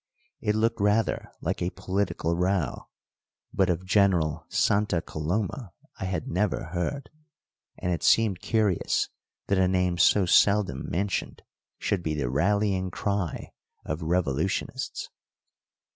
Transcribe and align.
It 0.39 0.55
looked 0.55 0.79
rather 0.81 1.29
like 1.41 1.61
a 1.61 1.69
political 1.69 2.35
row 2.35 2.87
but 3.53 3.69
of 3.69 3.85
General 3.85 4.47
Santa 4.49 4.99
Coloma 4.99 5.73
I 5.99 6.05
had 6.05 6.27
never 6.27 6.63
heard, 6.71 7.11
and 7.77 7.93
it 7.93 8.01
seemed 8.01 8.41
curious 8.41 9.09
that 9.45 9.59
a 9.59 9.67
name 9.67 9.99
so 9.99 10.25
seldom 10.25 10.89
mentioned 10.89 11.43
should 11.77 12.01
be 12.01 12.15
the 12.15 12.31
rallying 12.31 12.89
cry 12.89 13.51
of 13.85 14.01
revolutionists. 14.01 15.07